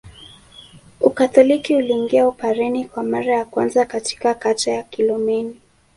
Ukatoliki 1.01 1.75
uliingia 1.75 2.27
Upareni 2.27 2.85
kwa 2.85 3.03
mara 3.03 3.35
ya 3.35 3.45
kwanza 3.45 3.85
katika 3.85 4.33
kata 4.33 4.71
ya 4.71 4.83
Kilomeni 4.83 5.55